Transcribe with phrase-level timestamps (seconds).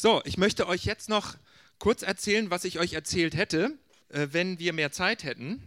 [0.00, 1.34] So, ich möchte euch jetzt noch
[1.80, 3.76] kurz erzählen, was ich euch erzählt hätte,
[4.10, 5.60] äh, wenn wir mehr Zeit hätten.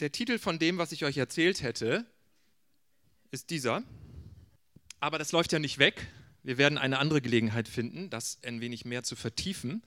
[0.00, 2.04] Der Titel von dem, was ich euch erzählt hätte,
[3.30, 3.82] ist dieser.
[5.00, 6.06] Aber das läuft ja nicht weg.
[6.42, 9.82] Wir werden eine andere Gelegenheit finden, das ein wenig mehr zu vertiefen.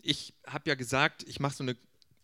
[0.00, 1.76] Ich habe ja gesagt, ich mache so eine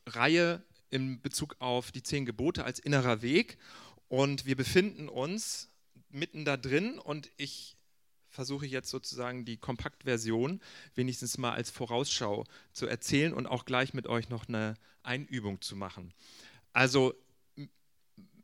[0.06, 3.58] Reihe in Bezug auf die zehn Gebote als innerer Weg.
[4.08, 5.68] Und wir befinden uns
[6.08, 7.76] mitten da drin und ich
[8.32, 10.60] versuche jetzt sozusagen die Kompaktversion
[10.94, 15.76] wenigstens mal als Vorausschau zu erzählen und auch gleich mit euch noch eine Einübung zu
[15.76, 16.12] machen.
[16.72, 17.14] Also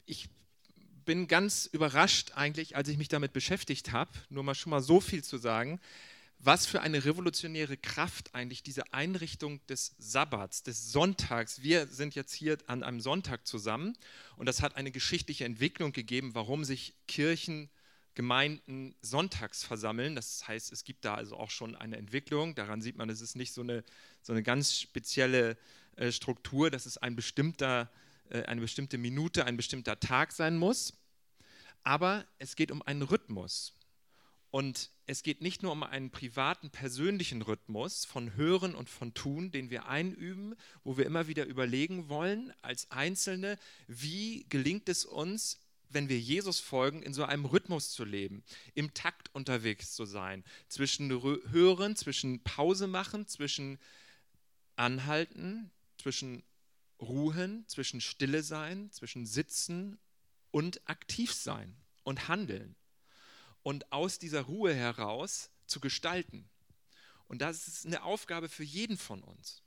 [0.05, 0.29] ich
[1.05, 5.01] bin ganz überrascht eigentlich, als ich mich damit beschäftigt habe, nur mal schon mal so
[5.01, 5.81] viel zu sagen,
[6.39, 11.63] was für eine revolutionäre Kraft eigentlich diese Einrichtung des Sabbats, des Sonntags.
[11.63, 13.97] Wir sind jetzt hier an einem Sonntag zusammen
[14.37, 17.71] und das hat eine geschichtliche Entwicklung gegeben, warum sich Kirchen
[18.19, 20.17] Gemeinden sonntags versammeln.
[20.17, 22.57] Das heißt, es gibt da also auch schon eine Entwicklung.
[22.57, 23.85] Daran sieht man, es ist nicht so eine,
[24.23, 25.57] so eine ganz spezielle
[25.95, 27.89] äh, Struktur, dass es ein bestimmter,
[28.31, 30.95] äh, eine bestimmte Minute, ein bestimmter Tag sein muss.
[31.85, 33.73] Aber es geht um einen Rhythmus.
[34.51, 39.53] Und es geht nicht nur um einen privaten, persönlichen Rhythmus von Hören und von Tun,
[39.53, 45.61] den wir einüben, wo wir immer wieder überlegen wollen, als Einzelne, wie gelingt es uns,
[45.91, 48.43] wenn wir Jesus folgen, in so einem Rhythmus zu leben,
[48.75, 53.79] im Takt unterwegs zu sein, zwischen Hören, zwischen Pause machen, zwischen
[54.77, 56.43] Anhalten, zwischen
[57.01, 59.99] Ruhen, zwischen Stille sein, zwischen Sitzen
[60.51, 62.77] und aktiv sein und handeln
[63.63, 66.49] und aus dieser Ruhe heraus zu gestalten.
[67.27, 69.63] Und das ist eine Aufgabe für jeden von uns.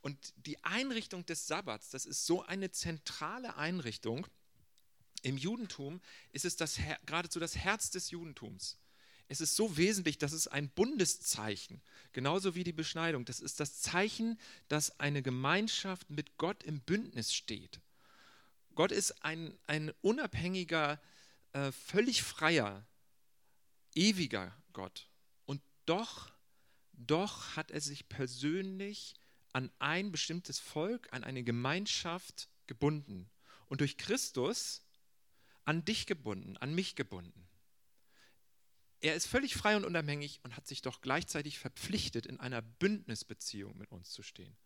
[0.00, 4.26] Und die Einrichtung des Sabbats, das ist so eine zentrale Einrichtung,
[5.22, 6.00] im Judentum
[6.32, 8.78] ist es das, geradezu das Herz des Judentums.
[9.28, 11.80] Es ist so wesentlich, dass es ein Bundeszeichen,
[12.12, 17.32] genauso wie die Beschneidung, das ist das Zeichen, dass eine Gemeinschaft mit Gott im Bündnis
[17.32, 17.80] steht.
[18.74, 21.00] Gott ist ein, ein unabhängiger,
[21.52, 22.84] äh, völlig freier,
[23.94, 25.08] ewiger Gott.
[25.46, 26.32] Und doch,
[26.92, 29.14] doch hat er sich persönlich
[29.52, 33.30] an ein bestimmtes Volk, an eine Gemeinschaft gebunden.
[33.68, 34.82] Und durch Christus
[35.70, 37.46] an dich gebunden, an mich gebunden.
[39.00, 43.78] Er ist völlig frei und unabhängig und hat sich doch gleichzeitig verpflichtet, in einer Bündnisbeziehung
[43.78, 44.56] mit uns zu stehen.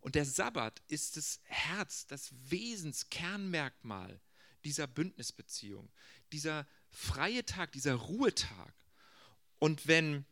[0.00, 4.20] Und der Sabbat ist das Herz, das Wesenskernmerkmal
[4.62, 5.90] dieser Bündnisbeziehung,
[6.30, 8.72] dieser freie Tag, dieser Ruhetag.
[9.58, 10.24] Und wenn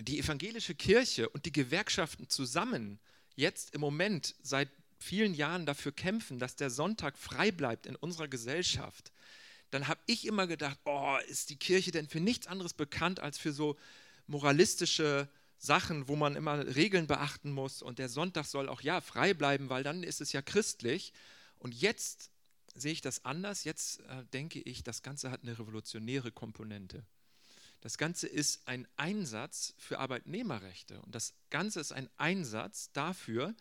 [0.00, 2.98] die evangelische Kirche und die Gewerkschaften zusammen
[3.36, 4.68] jetzt im Moment seit
[5.02, 9.11] vielen Jahren dafür kämpfen, dass der Sonntag frei bleibt in unserer Gesellschaft,
[9.72, 13.38] dann habe ich immer gedacht, oh, ist die Kirche denn für nichts anderes bekannt als
[13.38, 13.76] für so
[14.26, 19.32] moralistische Sachen, wo man immer Regeln beachten muss und der Sonntag soll auch ja frei
[19.32, 21.14] bleiben, weil dann ist es ja christlich.
[21.58, 22.30] Und jetzt
[22.74, 23.64] sehe ich das anders.
[23.64, 27.06] Jetzt äh, denke ich, das Ganze hat eine revolutionäre Komponente.
[27.80, 33.54] Das Ganze ist ein Einsatz für Arbeitnehmerrechte und das Ganze ist ein Einsatz dafür,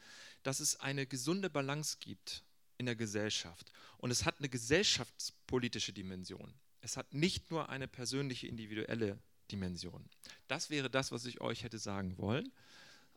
[0.43, 2.43] dass es eine gesunde Balance gibt
[2.81, 3.71] in der Gesellschaft.
[3.97, 6.51] Und es hat eine gesellschaftspolitische Dimension.
[6.81, 9.19] Es hat nicht nur eine persönliche, individuelle
[9.51, 10.03] Dimension.
[10.47, 12.51] Das wäre das, was ich euch hätte sagen wollen.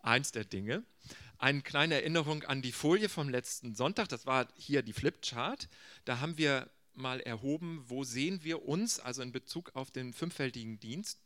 [0.03, 0.85] Eins der Dinge.
[1.39, 4.09] Eine kleine Erinnerung an die Folie vom letzten Sonntag.
[4.11, 5.71] Das war hier die Flipchart.
[6.05, 10.79] Da haben wir mal erhoben, wo sehen wir uns, also in Bezug auf den fünffältigen
[10.79, 11.21] Dienst.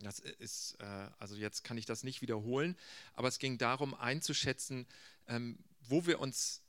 [0.00, 2.76] Das ist, äh, also jetzt kann ich das nicht wiederholen,
[3.14, 4.86] aber es ging darum einzuschätzen,
[5.28, 6.62] ähm, wo wir uns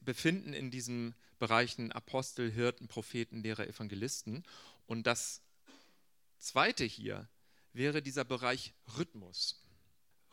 [0.00, 4.44] befinden in diesen Bereichen Apostel, Hirten, Propheten, Lehrer, Evangelisten.
[4.86, 5.42] Und das
[6.38, 7.28] zweite hier
[7.72, 9.60] wäre dieser Bereich Rhythmus.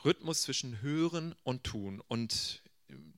[0.03, 2.02] Rhythmus zwischen Hören und Tun.
[2.08, 2.62] Und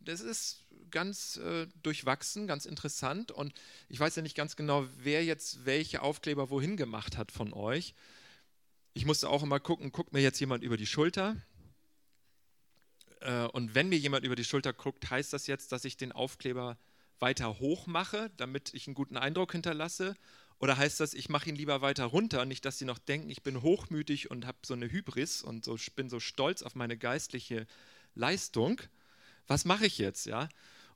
[0.01, 3.31] das ist ganz äh, durchwachsen, ganz interessant.
[3.31, 3.53] Und
[3.89, 7.95] ich weiß ja nicht ganz genau, wer jetzt welche Aufkleber wohin gemacht hat von euch.
[8.93, 11.35] Ich musste auch immer gucken, guckt mir jetzt jemand über die Schulter?
[13.23, 16.11] Äh, und wenn mir jemand über die Schulter guckt, heißt das jetzt, dass ich den
[16.11, 16.77] Aufkleber
[17.19, 20.15] weiter hoch mache, damit ich einen guten Eindruck hinterlasse?
[20.59, 23.43] Oder heißt das, ich mache ihn lieber weiter runter, nicht, dass sie noch denken, ich
[23.43, 27.65] bin hochmütig und habe so eine Hybris und so, bin so stolz auf meine geistliche
[28.15, 28.79] Leistung?
[29.47, 30.47] Was mache ich jetzt, ja?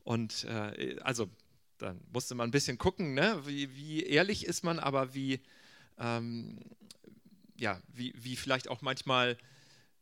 [0.03, 1.29] Und äh, also,
[1.79, 3.41] dann musste man ein bisschen gucken, ne?
[3.45, 5.41] wie, wie ehrlich ist man, aber wie,
[5.99, 6.59] ähm,
[7.57, 9.37] ja, wie, wie vielleicht auch manchmal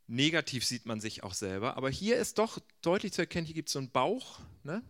[0.08, 1.78] negativ sieht man sich auch selber.
[1.78, 4.84] Aber hier ist doch deutlich zu erkennen, hier gibt es so einen Bauch, ne?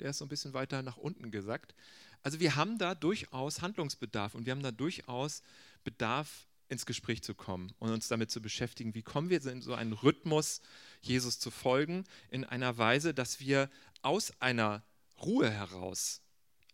[0.00, 1.74] der ist so ein bisschen weiter nach unten gesackt.
[2.22, 5.42] Also wir haben da durchaus Handlungsbedarf und wir haben da durchaus
[5.84, 9.74] Bedarf ins Gespräch zu kommen und uns damit zu beschäftigen, wie kommen wir in so
[9.74, 10.60] einen Rhythmus,
[11.00, 13.70] Jesus zu folgen, in einer Weise, dass wir
[14.02, 14.82] aus einer
[15.20, 16.22] Ruhe heraus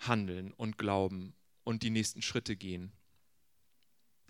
[0.01, 1.35] handeln und glauben
[1.65, 2.93] und die nächsten Schritte gehen.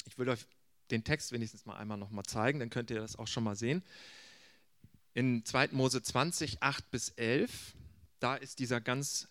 [0.07, 0.47] Ich will euch
[0.91, 3.57] den Text wenigstens mal einmal noch mal zeigen, dann könnt ihr das auch schon mal
[3.57, 3.83] sehen.
[5.15, 5.69] In 2.
[5.73, 7.75] Mose 20, 8 bis 11,
[8.21, 9.29] da ist dieser ganz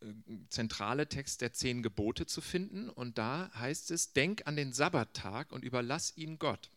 [0.00, 0.06] äh,
[0.48, 2.88] zentrale Text der zehn Gebote zu finden.
[2.88, 6.70] Und da heißt es, denk an den Sabbattag und überlass ihn Gott.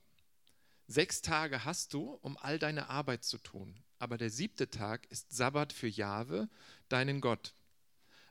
[0.88, 3.76] Sechs Tage hast du, um all deine Arbeit zu tun.
[4.00, 6.50] Aber der siebte Tag ist Sabbat für Jahwe,
[6.88, 7.54] deinen Gott.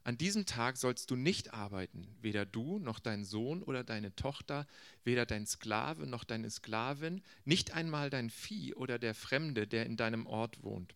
[0.08, 4.66] An diesem Tag sollst du nicht arbeiten, weder du noch dein Sohn oder deine Tochter,
[5.05, 9.99] weder dein Sklave noch deine Sklavin, nicht einmal dein Vieh oder der Fremde, der in
[9.99, 10.94] deinem Ort wohnt.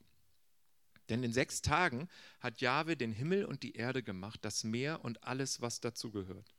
[1.11, 2.09] Denn in sechs Tagen
[2.41, 6.55] hat Jahwe den Himmel und die Erde gemacht, das Meer und alles, was dazugehört.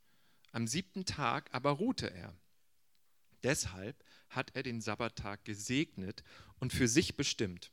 [0.52, 2.38] Am siebten Tag aber ruhte er.
[3.42, 3.96] Deshalb
[4.28, 6.22] hat er den Sabbattag gesegnet
[6.60, 7.72] und für sich bestimmt.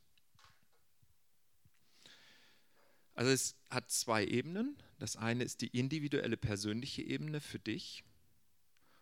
[3.21, 4.75] Also es hat zwei Ebenen.
[4.97, 8.03] Das eine ist die individuelle persönliche Ebene für dich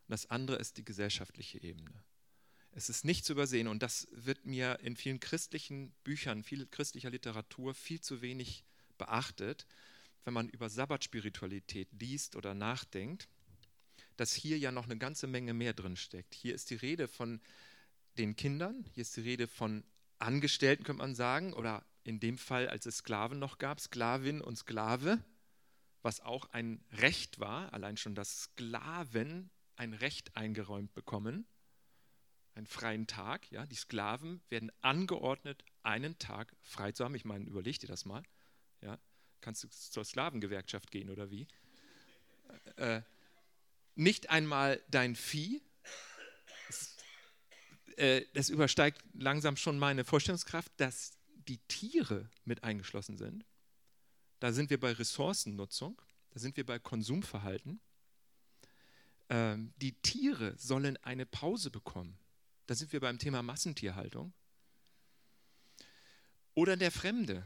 [0.07, 2.04] und das andere ist die gesellschaftliche Ebene.
[2.74, 7.12] Es ist nicht zu übersehen und das wird mir in vielen christlichen Büchern, viel christlicher
[7.12, 8.66] Literatur viel zu wenig
[8.98, 9.66] beachtet,
[10.25, 13.30] wenn man über Sabbatspiritualität liest oder nachdenkt,
[14.18, 16.36] dass hier ja noch eine ganze Menge mehr drin steckt.
[16.36, 17.39] Hier ist die Rede von
[18.18, 19.86] den Kindern, hier ist die Rede von
[20.18, 24.57] Angestellten, könnte man sagen, oder in dem Fall, als es Sklaven noch gab, Sklavin und
[24.57, 25.23] Sklave,
[26.01, 31.45] was auch ein Recht war, allein schon, dass Sklaven ein Recht eingeräumt bekommen
[32.59, 33.50] einen freien Tag.
[33.51, 33.65] Ja?
[33.65, 37.15] Die Sklaven werden angeordnet, einen Tag frei zu haben.
[37.15, 38.23] Ich meine, überleg dir das mal.
[38.81, 39.00] Ja?
[39.41, 41.47] Kannst du zur Sklavengewerkschaft gehen oder wie?
[42.75, 43.01] Äh,
[43.95, 45.62] nicht einmal dein Vieh.
[46.67, 46.97] Das,
[47.97, 51.19] äh, das übersteigt langsam schon meine Vorstellungskraft, dass
[51.50, 53.46] die Tiere mit eingeschlossen sind.
[54.40, 57.81] Da sind wir bei Ressourcennutzung, da sind wir bei Konsumverhalten.
[59.30, 62.18] Ähm, die Tiere sollen eine Pause bekommen.
[62.68, 64.31] Da sind wir beim Thema Massentierhaltung.
[66.54, 67.46] Oder der Fremde,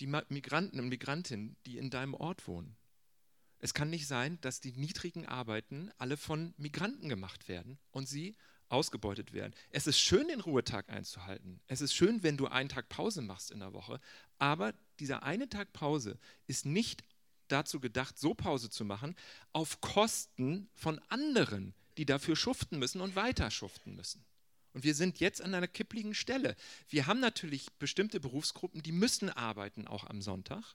[0.00, 2.76] die Migranten und Migrantinnen, die in deinem Ort wohnen.
[3.58, 8.36] Es kann nicht sein, dass die niedrigen Arbeiten alle von Migranten gemacht werden und sie
[8.68, 9.54] ausgebeutet werden.
[9.70, 11.60] Es ist schön, den Ruhetag einzuhalten.
[11.66, 14.00] Es ist schön, wenn du einen Tag Pause machst in der Woche.
[14.38, 17.04] Aber dieser eine Tag Pause ist nicht
[17.48, 19.14] dazu gedacht, so Pause zu machen,
[19.52, 24.24] auf Kosten von anderen, die dafür schuften müssen und weiter schuften müssen.
[24.72, 26.56] Und wir sind jetzt an einer kippligen Stelle.
[26.88, 30.74] Wir haben natürlich bestimmte Berufsgruppen, die müssen arbeiten, auch am Sonntag.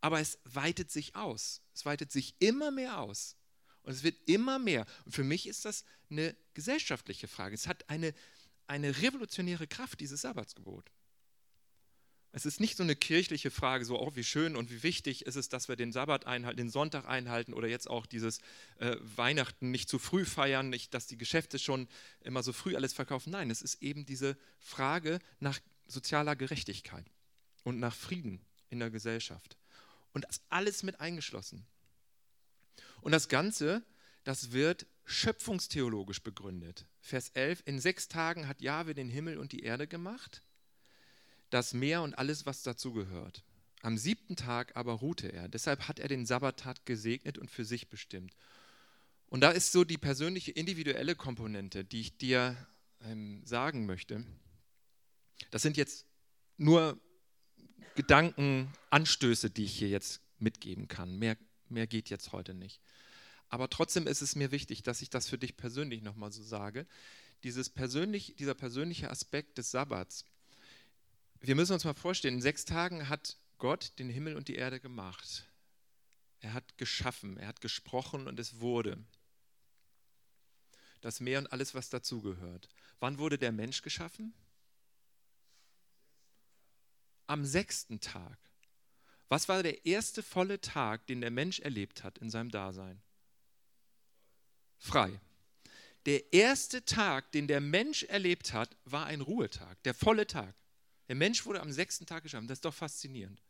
[0.00, 1.62] Aber es weitet sich aus.
[1.72, 3.36] Es weitet sich immer mehr aus.
[3.86, 4.84] Und es wird immer mehr.
[5.04, 7.54] Und für mich ist das eine gesellschaftliche Frage.
[7.54, 8.12] Es hat eine,
[8.66, 10.90] eine revolutionäre Kraft, dieses Sabbatsgebot.
[12.32, 15.36] Es ist nicht so eine kirchliche Frage, so, oh, wie schön und wie wichtig ist
[15.36, 18.40] es, dass wir den Sabbat einhalten, den Sonntag einhalten oder jetzt auch dieses
[18.78, 21.86] äh, Weihnachten nicht zu früh feiern, nicht, dass die Geschäfte schon
[22.20, 23.30] immer so früh alles verkaufen.
[23.30, 27.06] Nein, es ist eben diese Frage nach sozialer Gerechtigkeit
[27.62, 29.56] und nach Frieden in der Gesellschaft.
[30.12, 31.64] Und das alles mit eingeschlossen.
[33.00, 33.82] Und das Ganze,
[34.24, 36.86] das wird schöpfungstheologisch begründet.
[37.00, 40.42] Vers 11, in sechs Tagen hat Jahwe den Himmel und die Erde gemacht
[41.50, 43.44] das Meer und alles, was dazugehört.
[43.82, 45.48] Am siebten Tag aber ruhte er.
[45.48, 48.34] Deshalb hat er den Sabbattag gesegnet und für sich bestimmt.
[49.28, 52.56] Und da ist so die persönliche, individuelle Komponente, die ich dir
[53.02, 54.24] ähm, sagen möchte.
[55.50, 56.06] Das sind jetzt
[56.56, 56.98] nur
[57.94, 61.18] Gedankenanstöße, die ich hier jetzt mitgeben kann.
[61.18, 61.36] Mehr,
[61.70, 62.80] mehr geht jetzt heute nicht.
[63.48, 66.86] Aber trotzdem ist es mir wichtig, dass ich das für dich persönlich nochmal so sage.
[67.44, 70.24] Dieses persönlich, dieser persönliche Aspekt des Sabbats,
[71.40, 74.80] wir müssen uns mal vorstellen, in sechs Tagen hat Gott den Himmel und die Erde
[74.80, 75.44] gemacht.
[76.40, 78.98] Er hat geschaffen, er hat gesprochen und es wurde.
[81.00, 82.68] Das Meer und alles, was dazugehört.
[83.00, 84.34] Wann wurde der Mensch geschaffen?
[87.26, 88.38] Am sechsten Tag.
[89.28, 93.02] Was war der erste volle Tag, den der Mensch erlebt hat in seinem Dasein?
[94.78, 95.20] Frei.
[96.04, 100.54] Der erste Tag, den der Mensch erlebt hat, war ein Ruhetag, der volle Tag.
[101.08, 102.46] Der Mensch wurde am sechsten Tag geschaffen.
[102.46, 103.42] Das ist doch faszinierend.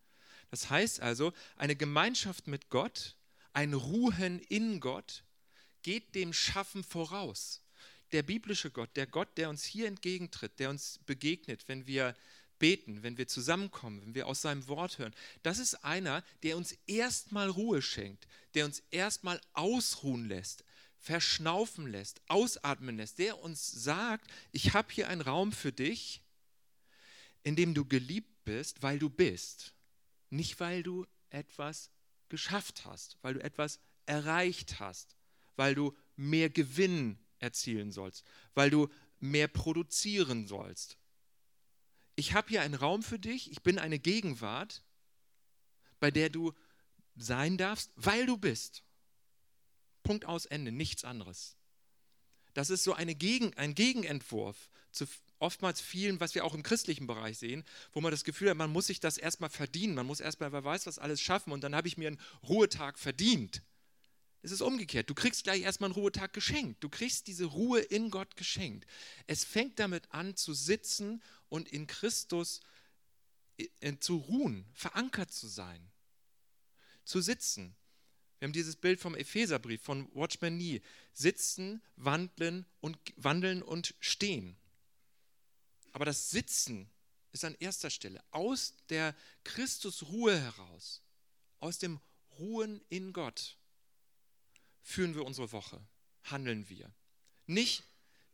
[0.51, 3.17] Das heißt also, eine Gemeinschaft mit Gott,
[3.53, 5.25] ein Ruhen in Gott,
[5.83, 7.63] geht dem Schaffen voraus.
[8.13, 12.17] Der biblische Gott, der Gott, der uns hier entgegentritt, der uns begegnet, wenn wir
[12.59, 16.73] beten, wenn wir zusammenkommen, wenn wir aus seinem Wort hören, das ist einer, der uns
[16.87, 20.65] erstmal Ruhe schenkt, der uns erstmal ausruhen lässt,
[20.99, 26.23] verschnaufen lässt, ausatmen lässt, der uns sagt, ich habe hier einen Raum für dich,
[27.43, 29.73] in dem du geliebt bist, weil du bist,
[30.31, 31.91] nicht weil du etwas
[32.29, 35.17] geschafft hast, weil du etwas erreicht hast,
[35.55, 38.89] weil du mehr Gewinn erzielen sollst, weil du
[39.21, 40.97] mehr produzieren sollst.
[42.17, 44.83] Ich habe hier einen Raum für dich, ich bin eine Gegenwart,
[46.01, 46.53] bei der du
[47.17, 48.83] sein darfst, weil du bist.
[50.03, 51.57] Punkt aus Ende, nichts anderes.
[52.55, 55.07] Das ist so eine Gegen, ein Gegenentwurf zu
[55.39, 58.73] oftmals vielen, was wir auch im christlichen Bereich sehen, wo man das Gefühl hat, man
[58.73, 61.75] muss sich das erstmal verdienen, man muss erstmal, wer weiß, was alles schaffen und dann
[61.75, 63.63] habe ich mir einen Ruhetag verdient.
[64.47, 65.11] Es ist umgekehrt.
[65.11, 66.85] Du kriegst gleich erstmal einen Ruhetag geschenkt.
[66.85, 68.87] Du kriegst diese Ruhe in Gott geschenkt.
[69.27, 72.61] Es fängt damit an zu sitzen und in Christus
[73.59, 75.91] äh, zu ruhen, verankert zu sein,
[77.05, 77.75] zu sitzen.
[78.39, 80.81] Wir haben dieses Bild vom Epheserbrief von Watchman Nee.
[81.13, 84.57] Sitzen, wandeln und, wandeln und stehen.
[85.91, 86.89] Aber das Sitzen
[87.33, 88.23] ist an erster Stelle.
[88.31, 91.03] Aus der Christusruhe heraus,
[91.59, 91.99] aus dem
[92.39, 93.57] Ruhen in Gott,
[94.87, 95.81] führen wir unsere Woche,
[96.23, 96.93] handeln wir.
[97.47, 97.83] Nicht,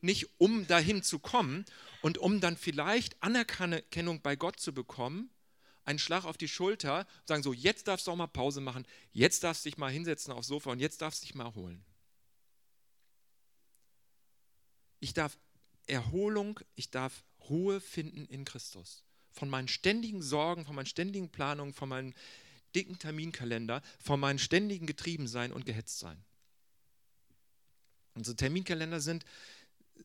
[0.03, 1.65] nicht um dahin zu kommen
[2.03, 5.31] und um dann vielleicht Anerkennung bei Gott zu bekommen,
[5.85, 9.43] einen Schlag auf die Schulter, sagen so, jetzt darfst du auch mal Pause machen, jetzt
[9.43, 11.83] darfst du dich mal hinsetzen aufs Sofa und jetzt darfst du dich mal holen.
[15.01, 15.39] Ich darf
[15.87, 19.03] Erholung, ich darf Ruhe finden in Christus.
[19.31, 22.13] Von meinen ständigen Sorgen, von meinen ständigen Planungen, von meinem
[22.75, 26.23] dicken Terminkalender, von meinem ständigen Getriebensein und Gehetztsein.
[28.14, 29.25] Unsere Terminkalender sind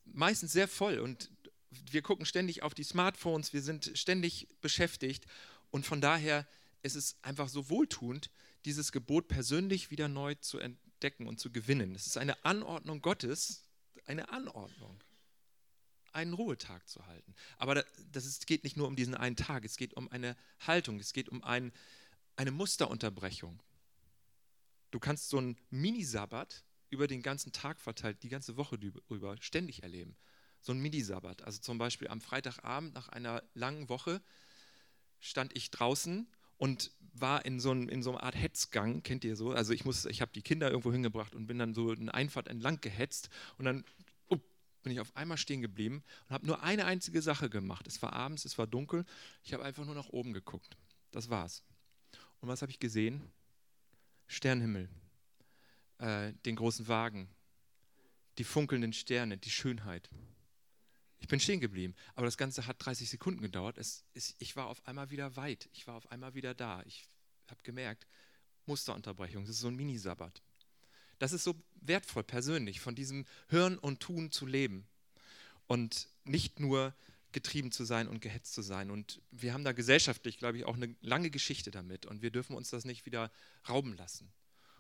[0.06, 1.30] meistens sehr voll und
[1.70, 5.26] wir gucken ständig auf die Smartphones, wir sind ständig beschäftigt
[5.70, 6.48] und von daher
[6.84, 8.30] ist es einfach so wohltuend,
[8.66, 11.96] dieses Gebot persönlich wieder neu zu entdecken und zu gewinnen.
[11.96, 13.64] Es ist eine Anordnung Gottes,
[14.06, 15.04] eine Anordnung
[16.18, 17.36] einen Ruhetag zu halten.
[17.58, 20.36] Aber das ist, geht nicht nur um diesen einen Tag, es geht um eine
[20.66, 21.72] Haltung, es geht um ein,
[22.36, 23.62] eine Musterunterbrechung.
[24.90, 28.78] Du kannst so einen Mini-Sabbat über den ganzen Tag verteilt, die ganze Woche
[29.10, 30.16] über, ständig erleben.
[30.62, 31.44] So ein Mini-Sabbat.
[31.44, 34.22] Also zum Beispiel am Freitagabend nach einer langen Woche
[35.20, 36.28] stand ich draußen
[36.58, 39.52] und war in so, ein, in so einer Art Hetzgang, kennt ihr so?
[39.52, 42.82] Also ich, ich habe die Kinder irgendwo hingebracht und bin dann so eine Einfahrt entlang
[42.82, 43.84] gehetzt und dann
[44.88, 47.86] bin ich auf einmal stehen geblieben und habe nur eine einzige Sache gemacht.
[47.88, 49.04] Es war abends, es war dunkel,
[49.44, 50.78] ich habe einfach nur nach oben geguckt.
[51.12, 51.62] Das war's.
[52.40, 53.22] Und was habe ich gesehen?
[54.28, 54.90] Sternhimmel,
[56.00, 57.30] äh, den großen Wagen,
[58.38, 60.10] die funkelnden Sterne, die Schönheit.
[61.20, 63.78] Ich bin stehen geblieben, aber das Ganze hat 30 Sekunden gedauert.
[63.78, 66.84] Es, es, ich war auf einmal wieder weit, ich war auf einmal wieder da.
[66.86, 67.08] Ich
[67.48, 68.06] habe gemerkt,
[68.66, 70.42] Musterunterbrechung, das ist so ein Minisabbat.
[71.20, 74.88] Das ist so wertvoll persönlich, von diesem Hören und Tun zu leben
[75.66, 76.94] und nicht nur
[77.32, 78.92] getrieben zu sein und gehetzt zu sein.
[78.92, 82.56] Und wir haben da gesellschaftlich, glaube ich, auch eine lange Geschichte damit und wir dürfen
[82.56, 83.32] uns das nicht wieder
[83.68, 84.32] rauben lassen.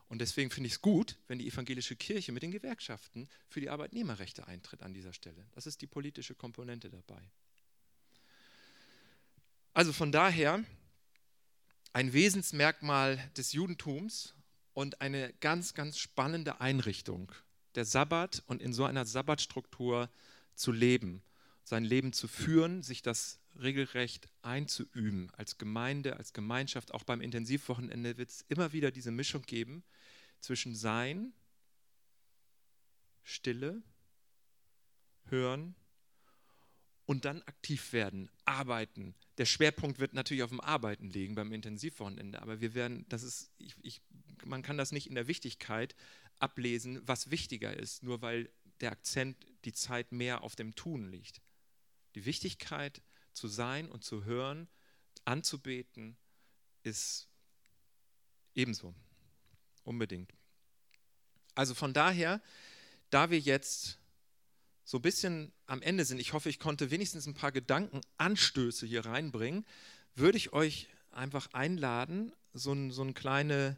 [0.09, 3.69] Und deswegen finde ich es gut, wenn die evangelische Kirche mit den Gewerkschaften für die
[3.69, 5.45] Arbeitnehmerrechte eintritt an dieser Stelle.
[5.53, 7.21] Das ist die politische Komponente dabei.
[9.73, 10.63] Also von daher
[11.93, 14.33] ein Wesensmerkmal des Judentums
[14.73, 17.31] und eine ganz, ganz spannende Einrichtung,
[17.75, 20.09] der Sabbat und in so einer Sabbatstruktur
[20.55, 21.21] zu leben,
[21.63, 26.93] sein Leben zu führen, sich das regelrecht einzuüben als Gemeinde, als Gemeinschaft.
[26.93, 29.83] Auch beim Intensivwochenende wird es immer wieder diese Mischung geben
[30.39, 31.33] zwischen Sein,
[33.23, 33.81] Stille,
[35.25, 35.75] Hören
[37.05, 39.15] und dann aktiv werden, arbeiten.
[39.37, 43.51] Der Schwerpunkt wird natürlich auf dem Arbeiten liegen beim Intensivwochenende, aber wir werden, das ist,
[43.57, 44.01] ich, ich
[44.45, 45.95] man kann das nicht in der Wichtigkeit
[46.39, 48.49] ablesen, was wichtiger ist, nur weil
[48.81, 51.41] der Akzent, die Zeit mehr auf dem Tun liegt.
[52.15, 53.01] Die Wichtigkeit
[53.37, 54.67] zu sein und zu hören,
[55.25, 56.17] anzubeten,
[56.83, 57.27] ist
[58.55, 58.93] ebenso.
[59.83, 60.33] Unbedingt.
[61.55, 62.41] Also von daher,
[63.09, 63.99] da wir jetzt
[64.83, 69.05] so ein bisschen am Ende sind, ich hoffe, ich konnte wenigstens ein paar Gedankenanstöße hier
[69.05, 69.65] reinbringen,
[70.15, 73.77] würde ich euch einfach einladen, so, ein, so eine kleine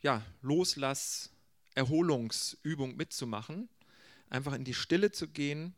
[0.00, 1.30] ja, Loslass,
[1.74, 3.68] Erholungsübung mitzumachen,
[4.28, 5.74] einfach in die Stille zu gehen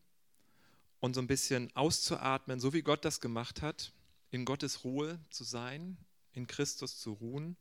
[1.01, 3.93] und so ein bisschen auszuatmen, so wie Gott das gemacht hat,
[4.31, 5.97] in Gottes Ruhe zu sein,
[6.33, 7.57] in Christus zu ruhen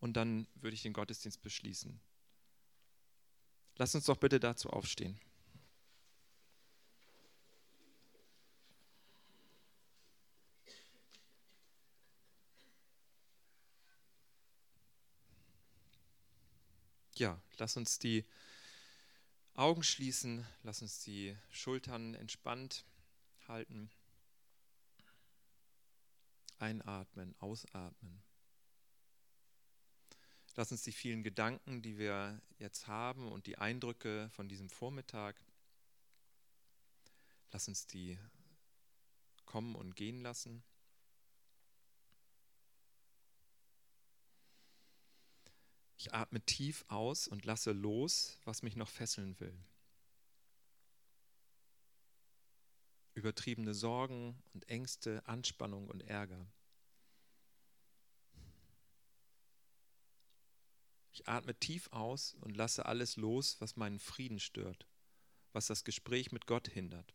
[0.00, 2.00] und dann würde ich den Gottesdienst beschließen.
[3.76, 5.20] Lass uns doch bitte dazu aufstehen.
[17.18, 18.24] ja, lass uns die
[19.58, 22.84] Augen schließen, lass uns die Schultern entspannt
[23.48, 23.90] halten.
[26.60, 28.22] Einatmen, ausatmen.
[30.54, 35.34] Lass uns die vielen Gedanken, die wir jetzt haben und die Eindrücke von diesem Vormittag,
[37.50, 38.16] lass uns die
[39.44, 40.62] kommen und gehen lassen.
[45.98, 49.58] Ich atme tief aus und lasse los, was mich noch fesseln will.
[53.14, 56.46] Übertriebene Sorgen und Ängste, Anspannung und Ärger.
[61.10, 64.86] Ich atme tief aus und lasse alles los, was meinen Frieden stört,
[65.52, 67.12] was das Gespräch mit Gott hindert.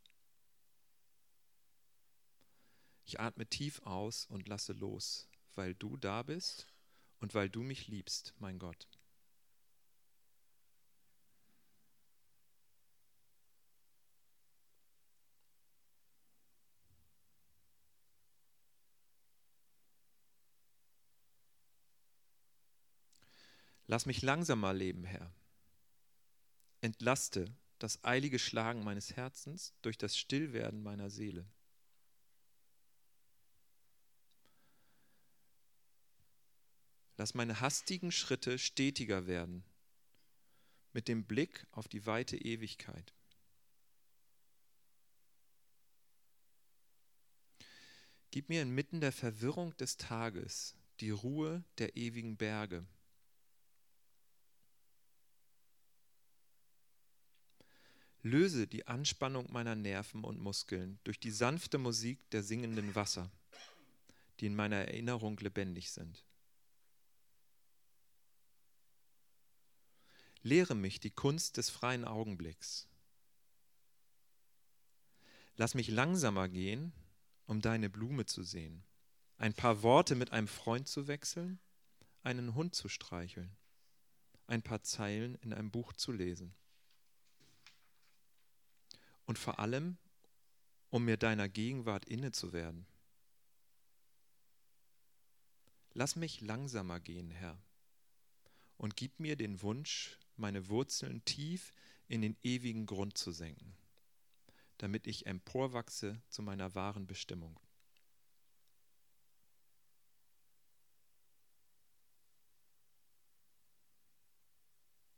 [3.05, 6.72] Ich atme tief aus und lasse los, weil du da bist
[7.23, 8.85] und weil du mich liebst, mein Gott.
[23.87, 25.33] Lass mich langsamer leben, Herr.
[26.81, 27.45] Entlaste
[27.79, 31.45] das eilige Schlagen meines Herzens durch das Stillwerden meiner Seele.
[37.17, 39.63] Lass meine hastigen Schritte stetiger werden,
[40.93, 43.13] mit dem Blick auf die weite Ewigkeit.
[48.31, 52.85] Gib mir inmitten der Verwirrung des Tages die Ruhe der ewigen Berge.
[58.23, 63.29] Löse die Anspannung meiner Nerven und Muskeln durch die sanfte Musik der singenden Wasser,
[64.39, 66.23] die in meiner Erinnerung lebendig sind.
[70.43, 72.89] Lehre mich die Kunst des freien Augenblicks.
[75.55, 76.91] Lass mich langsamer gehen,
[77.45, 78.83] um deine Blume zu sehen,
[79.37, 81.59] ein paar Worte mit einem Freund zu wechseln,
[82.23, 83.55] einen Hund zu streicheln,
[84.47, 86.53] ein paar Zeilen in einem Buch zu lesen.
[89.25, 89.97] Und vor allem,
[90.89, 92.85] um mir deiner Gegenwart inne zu werden.
[95.93, 97.57] Lass mich langsamer gehen, Herr,
[98.77, 101.71] und gib mir den Wunsch, meine Wurzeln tief
[102.07, 103.75] in den ewigen Grund zu senken,
[104.77, 107.59] damit ich emporwachse zu meiner wahren Bestimmung.